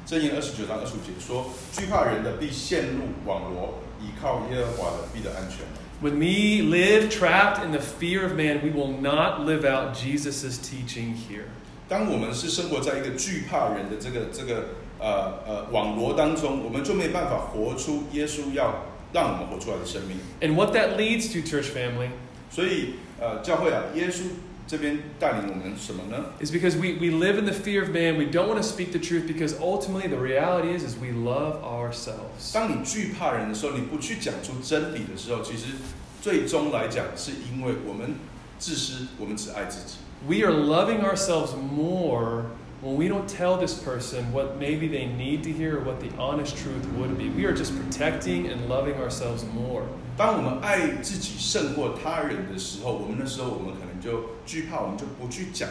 [0.07, 5.65] 箴言二十九章二十五节说，惧怕人的必陷入网罗，倚靠耶和华的必得安全。
[6.01, 10.57] When we live trapped in the fear of man, we will not live out Jesus'
[10.59, 11.45] teaching here.
[11.87, 20.17] 当我们是生活在一个惧怕人的这个这个 呃呃网罗当中，我们就没办法活出耶稣要让我们活出来的生命。
[20.41, 22.09] And what that leads to, church family,
[22.49, 24.23] 所以呃，教会啊，耶稣
[24.67, 26.25] 这边带领我们什么呢？
[26.39, 28.17] is because we, we live in the fear of man.
[28.17, 31.61] We don't want to speak the truth because ultimately the reality is, is we love
[31.61, 32.51] ourselves.
[32.53, 35.75] 当你惧怕人的时候，你不去讲出真理的时候，其实
[36.21, 38.15] 最终来讲，是因为我们
[38.57, 39.97] 自私，我们只爱自己。
[40.27, 42.45] we are loving ourselves more
[42.81, 46.09] when we don't tell this person what maybe they need to hear or what the
[46.17, 47.29] honest truth would be.
[47.29, 49.83] We are just protecting and loving ourselves more.
[50.17, 55.67] 当我们爱自己胜过他人的时候，我们那时候我们可能就惧怕，我们就不去讲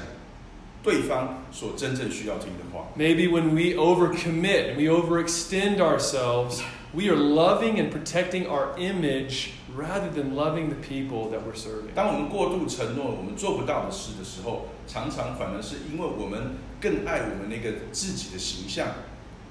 [0.82, 2.88] 对方所真正需要听的话。
[2.96, 6.62] Maybe when we overcommit and we overextend ourselves,
[6.92, 11.94] we are loving and protecting our image rather than loving the people that we're serving.
[11.94, 18.88] 当我们过度承诺我们做不到的事的时候，常常反而是因为我们 更爱我们那个自己的形象，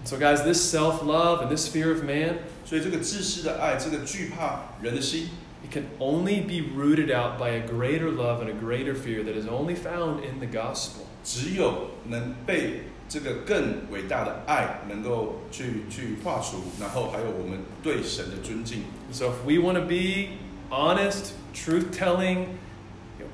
[0.06, 5.30] So, guys, this self love and this fear of man, 所以这个自私的爱，这个惧怕人的心，
[5.64, 9.40] it can only be rooted out by a greater love and a greater fear that
[9.40, 11.06] is only found in the gospel.
[11.24, 18.84] 只有能被这个更伟大的爱能够去去化除，然后还有我们对神的尊敬。
[19.14, 20.38] So, if we want to be
[20.70, 22.50] honest, truth telling, you know,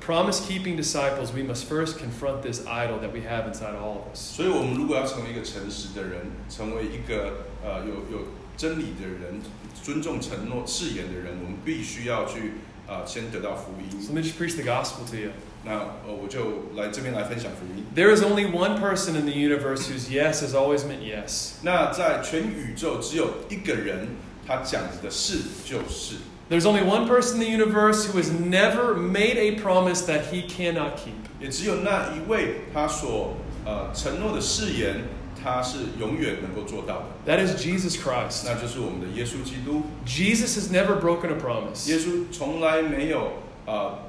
[0.04, 4.12] promise keeping disciples, we must first confront this idol that we have inside all of
[4.12, 4.36] us.
[4.36, 9.40] 所以，我们如果要成为一个诚实的人，成为一个呃有有真理的人，
[9.82, 12.54] 尊重承诺誓言的人，我们必须要去
[12.86, 14.14] 啊、呃先得到福 So, 音。
[14.14, 15.30] let me just preach the gospel to you.
[15.64, 15.72] 那
[16.06, 17.84] 呃我就来这边来分享福音。
[17.94, 21.52] There is only one person in the universe whose yes has always meant yes.
[21.62, 24.08] 那在全宇宙只有一个人，
[24.46, 26.16] 他讲的是就是。
[26.48, 30.42] There's only one person in the universe who has never made a promise that he
[30.48, 31.14] cannot keep.
[31.40, 35.04] 也只有那一位他所呃承诺的誓言，
[35.40, 38.42] 他是永远能够做到的， That is Jesus Christ.
[38.44, 39.82] 那就是我们的耶稣基督。
[40.04, 41.88] Jesus has never broken a promise.
[41.88, 43.34] 耶稣从来没有
[43.66, 44.00] 呃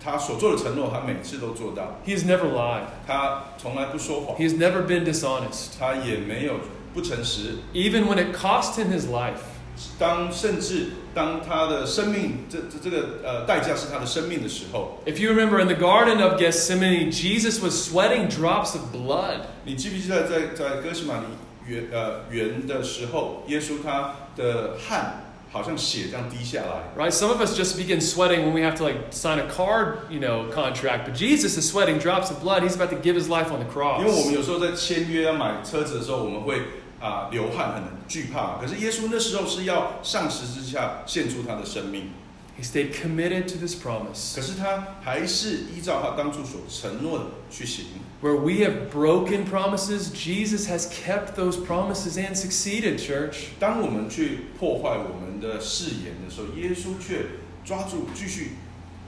[0.00, 2.84] 他所做的承诺，他每次都做到， He has never lied.
[3.04, 5.72] 他从来不说谎 He，has never been dishonest.
[5.76, 6.60] 他也没有
[6.94, 7.56] 不诚实。
[7.74, 9.51] Even when it cost him his life.
[9.97, 19.41] 当甚至当他的生命这这这个呃代价是他的生命的时候，If you remember in the Garden of Gethsemane, Jesus was sweating drops of blood.
[19.65, 21.25] 你记不记得在在客西马尼
[21.67, 26.93] 园呃园的时候，耶稣他的汗好像血这样滴下来。
[26.95, 30.19] Right, some of us just begin sweating when we have to like sign a card, you
[30.19, 31.07] know, contract.
[31.07, 32.63] But Jesus is sweating drops of blood.
[32.63, 34.01] He's about to give his life on the cross.
[34.01, 36.61] 因为我们有时候在签约要买车子的时候，我们会。
[37.03, 38.57] 啊、流汗，很惧怕。
[38.61, 42.11] 可是耶稣那时候是要上十字架献出他的生命
[42.57, 44.35] ，He stayed committed to this promise.
[44.35, 47.87] 可是他还是依照他当初所承诺的去行。
[48.21, 53.47] Where we have broken promises, Jesus has kept those promises and succeeded, church.
[53.59, 57.25] 当我们去破坏我们的誓言的时候，耶稣却
[57.65, 58.51] 抓住继续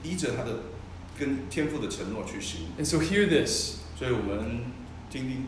[0.02, 0.58] 依着他的
[1.18, 2.66] 跟天父的承诺去行。
[2.78, 3.76] And so hear this.
[3.98, 4.64] 所以我们
[5.10, 5.46] 听听，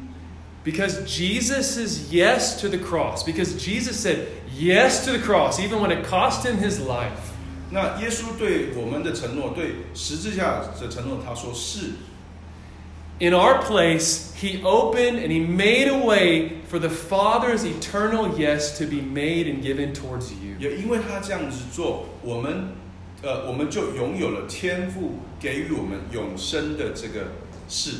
[0.63, 5.81] Because Jesus is yes to the cross, because Jesus said yes to the cross, even
[5.81, 7.33] when it cost him his life.
[7.69, 11.91] 那耶稣对我们的承诺，对十字架的承诺，他说是。
[13.19, 18.77] In our place, he opened and he made a way for the Father's eternal yes
[18.77, 20.55] to be made and given towards you.
[20.59, 22.69] 也因为他这样子做，我们
[23.21, 27.33] 呃，我们就拥有了天赋给予我们永生的这个
[27.67, 27.97] 事。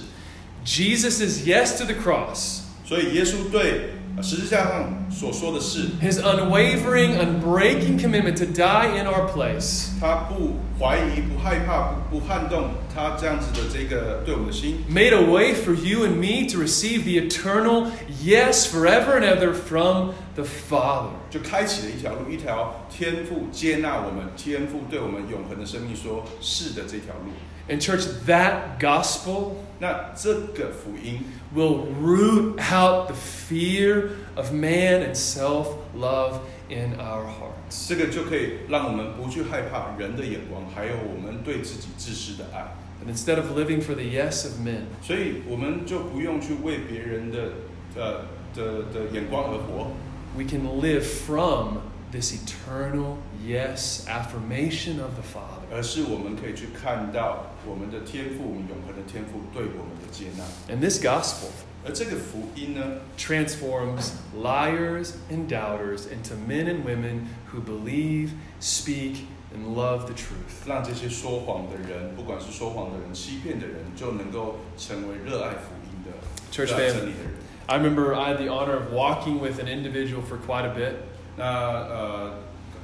[0.65, 2.62] Jesus is yes to the cross.
[2.86, 15.73] 所以耶稣对呃十字架上所说的是， His unwavering, unbreaking commitment to die in our place 他不怀疑、不害怕、不不撼动他这样子的这个对我们的心， made a way for
[15.73, 17.91] you and me to receive the eternal
[18.23, 21.09] yes forever and ever from the Father.
[21.31, 27.31] 就开启了一条路，一条天赋接纳我们，天赋对我们永恒的生命说是的这条路。
[27.69, 31.21] And, church, that gospel 那这个福音
[31.55, 37.88] will root out the fear of man and self love in our hearts.
[37.88, 42.75] 这个就可以让我们不去害怕人的眼光，还有我们对自己自私的爱。
[43.05, 47.39] And instead of living for the yes of men, 所以我们就不用去为别人的
[47.95, 49.91] 呃的的眼光而活，
[50.38, 51.79] we can live from
[52.12, 55.56] this eternal yes affirmation of the Father.
[55.71, 60.43] 而是我们可以去看到我们的天赋，我们永恒的天赋对我们的接纳。
[60.73, 61.49] And this gospel
[61.86, 70.13] 而这个福音呢， transforms liars and doubters into men and women who believe, speak, and love the
[70.13, 70.65] truth.
[70.65, 76.11] 让这些说谎的人，不管是说谎的人、欺骗的人，就能够成为热爱福音的、
[76.51, 76.93] Church 热爱 family.
[76.93, 77.34] 真理的人。
[77.65, 80.93] I remember I had the honor of walking with an individual for quite a bit.
[81.36, 82.34] 那呃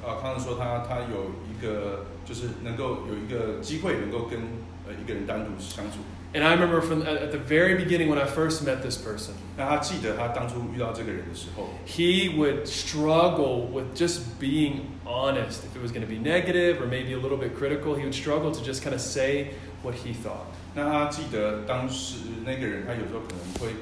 [0.02, 4.40] 呃，康仁说他他有 一个就是能够有一个机会能够跟
[4.86, 5.98] 呃一个人单独相处。
[6.32, 9.32] And I remember from at at the very beginning when I first met this person,
[9.56, 15.64] 那他记得他当初遇到这个人的时候， he would struggle with just being honest.
[15.66, 18.14] If it was going to be negative or maybe a little bit critical, he would
[18.14, 20.54] struggle to just kind of say what he thought.
[20.76, 23.74] 那他记得当时那个人，他有时候可能会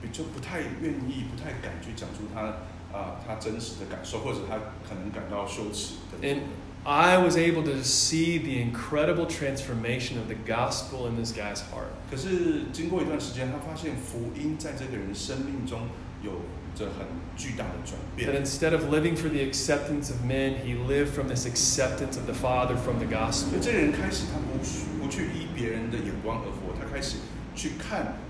[0.00, 2.62] 比就不太愿意、不太敢去讲出他
[2.96, 4.56] 啊、他真实的感受，或者他
[4.88, 6.42] 可能感到羞耻等等 And
[6.84, 11.90] I was able to see the incredible transformation of the gospel in this guy's heart.
[12.08, 15.88] 可是经过一段时间，他发现福音在这个人生命中
[16.22, 16.42] 有
[16.76, 17.06] 着很
[17.36, 18.44] 巨大的转 That 变。
[18.44, 22.34] instead of living for the acceptance of men, he lived from this acceptance of the
[22.34, 23.58] Father from the 所 gospel.
[23.58, 27.16] 以这个人开始他不去不去依别人的眼光而活，他开始
[27.56, 28.29] 去看天赋要他怎么而活。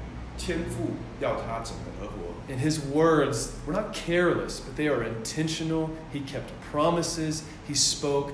[2.48, 5.90] And his words were not careless, but they are intentional.
[6.12, 7.42] He kept promises.
[7.66, 8.32] He spoke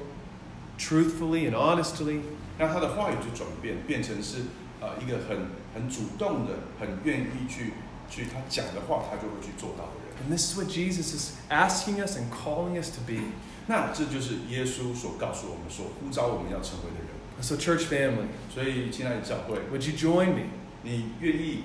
[0.76, 2.22] truthfully and honestly.
[2.58, 4.42] 那他的话语就转变，变成是
[4.80, 7.72] 呃一个很很主动的、很愿意去
[8.10, 10.12] 去他讲的话，他就会去做到的人。
[10.22, 13.32] And this is what Jesus is asking us and calling us to be.
[13.68, 17.12] 那这就是耶稣所告诉我们、所呼召我们要成为的人。
[17.40, 20.50] So, church family, 所以，亲爱的教会， would you join me
[20.82, 21.62] 你愿意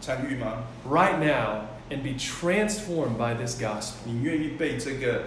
[0.00, 0.64] 参与吗？
[0.88, 3.96] right now and be transformed by this gospel?
[4.04, 5.22] 你愿意被这个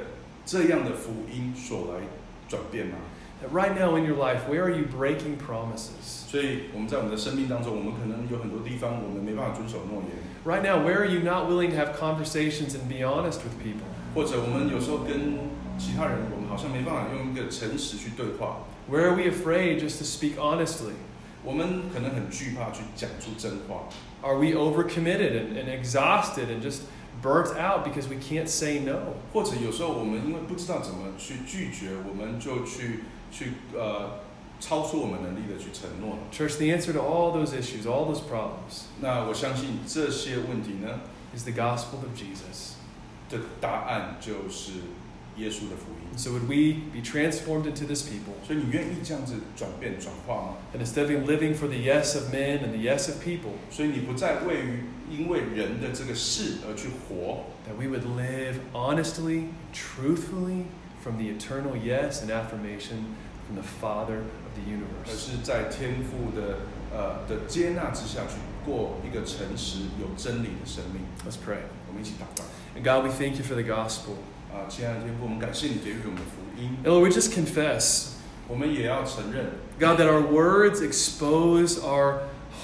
[0.46, 2.06] 这样的福音所来
[2.48, 2.98] 转变吗？
[3.42, 6.28] That right now in your life, where are you breaking promises?
[6.28, 13.56] 所以我们在我们的生命当中，我们可能有很多地方我们没办法遵守诺言， Right now, where are you not willing to have conversations and be honest with
[13.64, 13.88] people?
[14.14, 15.38] 或者我们有时候跟
[15.78, 18.68] 其他人，我们好像没办法用一个诚实去对话。
[18.92, 20.94] Where are we afraid just to speak honestly?
[21.44, 23.88] 我们可能很惧怕去讲出真话，
[24.22, 26.82] Are we overcommitted and, and exhausted and just
[27.22, 29.16] burnt out because we can't say no?
[29.34, 34.20] 或者有时候我们因为不知道怎么去拒绝，我们就去去呃
[34.60, 36.18] 超出我们能力的去承诺。
[36.32, 41.00] Church, the answer to all those issues, all those problems, 那我相信这些问题呢
[41.34, 42.74] is the gospel of Jesus.
[43.30, 44.72] 的答案就是
[45.38, 46.10] 耶稣的福音。
[46.16, 48.34] And so, would we be transformed into this people?
[48.46, 50.58] 所以你愿意这样子转变转化吗？
[50.76, 57.46] And instead of living for the yes of men and the yes of people, 所以你不再为于因为人的这个事而去活，
[57.68, 60.66] that we would live honestly, truthfully
[61.02, 63.16] from the eternal yes and affirmation
[63.48, 65.16] from the Father of the 而 universe.
[65.16, 66.60] 是在天父的
[66.92, 71.04] 呃的接纳之下去过一个诚实有真理的生命。
[71.26, 71.62] Let's pray.
[71.88, 72.44] 我们一起祷告
[72.76, 74.16] And God, we thank you for the gospel.
[74.54, 78.14] 啊，亲爱的天父，我们感谢你给予我们福音， And Lord, we just confess,
[78.48, 79.46] 我们也要承认，
[79.80, 82.22] God, that our words expose our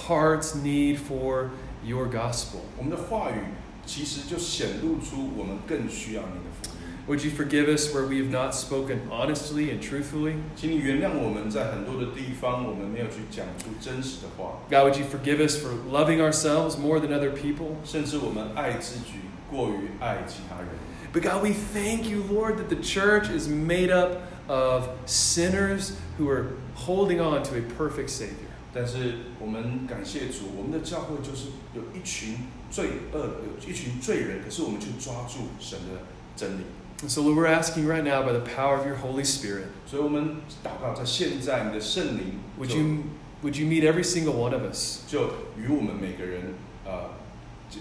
[0.08, 1.50] heart's need for
[1.84, 2.62] your gospel.
[2.78, 3.54] 我们的话语
[3.86, 6.69] 其实就显露出我们更需要你的福音。
[7.10, 10.38] Would you forgive us where we have not spoken honestly and truthfully?
[10.56, 17.76] 请你原谅我们在很多的地方，我们没有去讲出真实的话， God, would you forgive us for loving ourselves more than other people?
[17.86, 20.70] 甚至我们爱自己过于爱其他人。
[21.14, 26.28] But God, we thank you, Lord, that the church is made up of sinners who
[26.28, 28.50] are holding on to a perfect Savior.
[28.74, 32.40] 但是我们感谢主，我们的教会就是有一群
[32.70, 36.02] 罪恶，有一群罪人，可是我们去抓住神的
[36.36, 36.64] 真理。
[37.02, 42.40] And so, Lord, we're asking right now by the power of your Holy Spirit, 所以，我们祷告，在现在你的圣灵
[42.58, 43.04] would 就 you,
[43.44, 45.02] would you meet every single one of us?
[45.08, 46.54] 就与我们每个人
[46.86, 47.12] 呃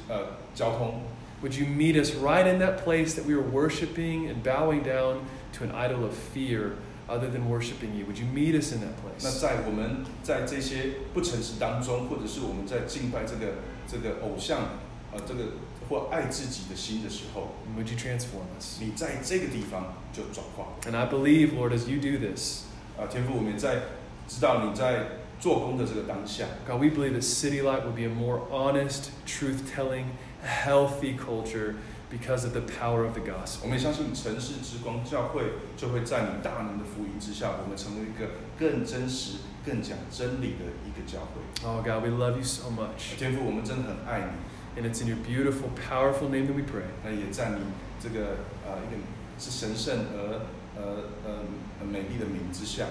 [0.08, 1.02] 呃交通，
[1.42, 5.20] Would you meet us right in that place that we were worshiping and bowing down
[5.52, 6.72] to an idol of fear
[7.06, 8.06] other than worshiping you?
[8.06, 9.40] Would you meet us in that 那 place?
[9.40, 14.78] 在我们在这些不诚实当中，或者是我们在敬拜这个这个偶像
[15.12, 15.52] 呃这个
[15.88, 18.80] 或爱自己的心的时候， And would you transform us?
[18.80, 20.68] 你在这个地方就转化。
[20.88, 22.64] And I believe, Lord, as you do this,
[22.98, 23.82] 啊，天父，我们也在
[24.26, 25.06] 知道你在
[25.40, 30.06] 做工的这个当下， God, we believe that City Light will be a more honest, truth telling,
[30.42, 31.74] healthy culture
[32.10, 33.68] because of the power of the 我 gospel.
[33.68, 35.42] 们也相信城市之光教会
[35.76, 41.66] 就会在你大能的福音之下，我们成为一个更真实、更讲真理的一个教会。
[41.66, 43.18] Oh, God, we love you so much.
[43.18, 44.32] 天父，我们真的很爱你，
[44.78, 46.82] And it's in your beautiful, powerful name that we pray.
[47.04, 47.58] 那也在你
[48.02, 49.00] 这个呃一个
[49.38, 50.40] 是神圣而
[50.76, 50.82] 呃
[51.24, 51.30] 呃
[51.78, 52.86] 很美丽的名之下。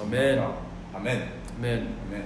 [0.00, 0.40] Amen.
[0.92, 1.16] 阿门，
[1.60, 1.80] Amen.
[1.80, 2.22] 阿门。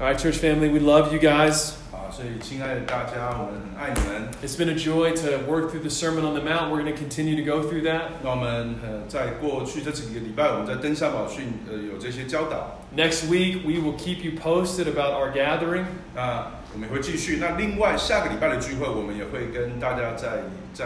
[0.00, 1.72] All right, church family, we love you guys.
[1.90, 4.28] 啊，所以亲爱的大家，我们很爱你们。
[4.40, 6.70] It's been a joy to work through the Sermon on the Mount.
[6.70, 8.02] We're going to continue to go through that.
[8.22, 12.78] 那我们呃在过去这几个礼拜，我们在登山宝训呃有这些教导。
[12.96, 15.86] Next week, we will keep you posted about our gathering.
[16.14, 17.38] 那 我们也会继续。
[17.40, 20.84] 那另外下个礼拜的聚会，我们也会跟大家再再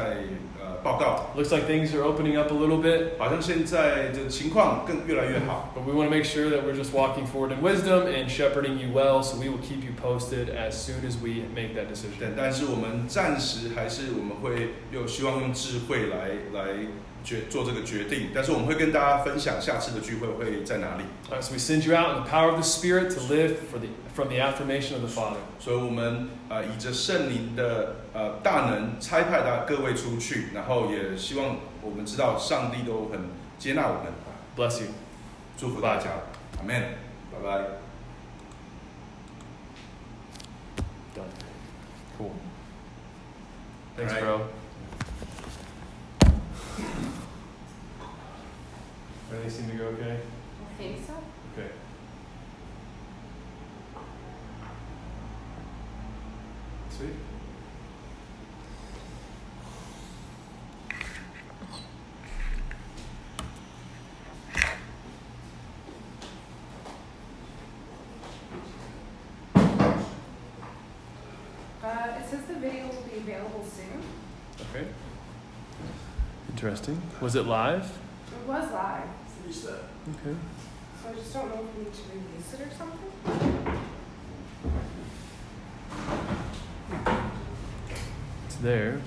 [0.60, 1.30] 呃报告。
[1.36, 5.72] Looks like things are opening up a little bit, 好像现在的情况更越来越好。
[5.74, 8.78] but we want to make sure that we're just walking forward in wisdom and shepherding
[8.78, 11.94] you well, so we will keep you posted as soon as we make that 对
[11.94, 16.86] decision.，但是我们暂时还是我们会有希望用智慧来来
[17.27, 21.03] 决做这个决定，但是我们会跟大家分享下次的聚会会在哪里。
[21.29, 23.89] Right, so we send you out in the power of the Spirit to live for the,
[24.15, 25.35] from the affirmation of the Father.
[25.59, 33.19] 所以，我们呃以着圣灵的呃大能差派大各位出去，然后也希望我们知道上帝都很
[33.59, 34.13] 接纳我们
[34.55, 34.87] ，Bless you.
[35.57, 36.11] 祝福大家，
[36.59, 36.81] 阿门，
[37.29, 37.65] 拜拜。
[41.13, 41.27] Done.
[42.17, 42.31] Cool.
[43.97, 44.23] Thanks, All right.
[44.23, 44.47] bro.
[49.29, 50.19] Everything seem to go okay?
[50.61, 51.13] I think so.
[51.57, 51.71] Okay.
[56.89, 57.09] Sweet.
[71.83, 74.01] Uh, it says the video will be available soon.
[74.73, 74.87] Okay.
[76.49, 77.01] Interesting.
[77.19, 77.83] Was it live?
[78.29, 78.86] It was live,
[80.09, 80.35] Okay.
[81.03, 83.11] So I just don't know if we need to release it or something.
[88.45, 89.01] It's there.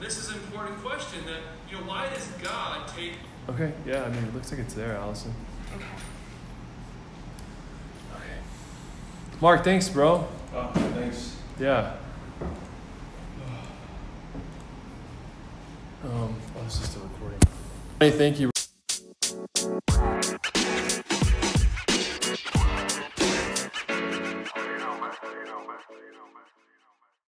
[0.00, 1.20] This is an important question.
[3.48, 5.34] Okay, yeah, I mean, it looks like it's there, Allison.
[5.74, 5.84] Okay.
[8.14, 8.24] Okay.
[9.40, 10.26] Mark, thanks, bro.
[11.62, 11.96] Ah,
[12.40, 12.56] thanks.
[16.02, 16.10] Yeah.
[16.10, 17.38] Um, oh, this is still recording.
[18.00, 18.49] Hey, thank you.